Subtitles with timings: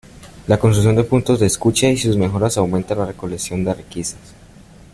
[0.47, 4.33] La construcción de puntos de escucha y sus mejoras aumentan la recolección de requisas.